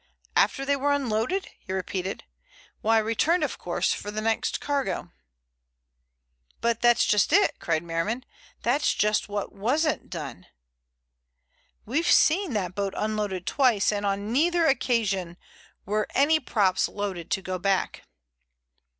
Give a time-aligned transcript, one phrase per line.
[0.35, 2.23] "After they were unloaded?" he repeated.
[2.81, 5.11] "Why, returned of course for the next cargo."
[6.59, 8.25] "But that's just it," cried Merriman.
[8.63, 10.47] "That's just what wasn't done.
[11.85, 15.37] We've seen that boat unloaded twice, and on neither occasion
[15.85, 18.01] were any props loaded to go back."